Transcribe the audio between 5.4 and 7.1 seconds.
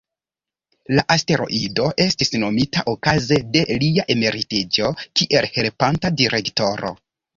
helpanta direktoro.